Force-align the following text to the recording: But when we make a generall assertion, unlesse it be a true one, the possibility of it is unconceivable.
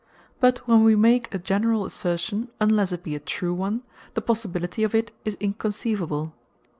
But 0.39 0.67
when 0.67 0.83
we 0.83 0.95
make 0.95 1.31
a 1.31 1.37
generall 1.37 1.85
assertion, 1.85 2.47
unlesse 2.59 2.91
it 2.91 3.03
be 3.03 3.13
a 3.13 3.19
true 3.19 3.53
one, 3.53 3.83
the 4.15 4.21
possibility 4.21 4.81
of 4.83 4.95
it 4.95 5.11
is 5.25 5.37
unconceivable. 5.39 6.33